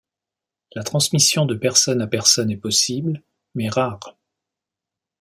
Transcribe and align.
La 0.73 0.81
transmission 0.83 1.45
de 1.45 1.53
personne 1.53 2.01
à 2.01 2.07
personne 2.07 2.49
est 2.49 2.57
possible, 2.57 3.21
mais 3.53 3.69
rare. 3.69 4.17